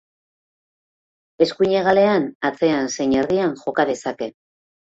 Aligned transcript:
Eskuin 1.47 1.75
hegalean, 1.81 2.27
atzean 2.51 2.91
zein 2.97 3.15
erdian, 3.21 3.55
joka 3.67 3.87
dezake. 3.93 4.33